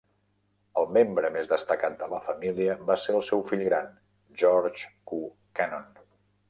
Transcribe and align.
El 0.83 0.87
membre 0.95 1.29
més 1.35 1.51
destacat 1.51 1.99
de 1.99 2.09
la 2.13 2.21
família 2.29 2.79
va 2.89 2.97
ser 3.05 3.15
el 3.19 3.25
seu 3.31 3.47
fill 3.53 3.65
gran, 3.69 3.95
George 4.45 4.93
Q. 5.13 5.23
Cannon. 5.61 5.91